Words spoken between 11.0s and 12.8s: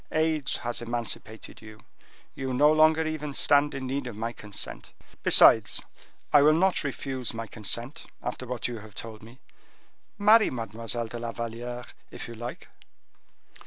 de la Valliere, if you like."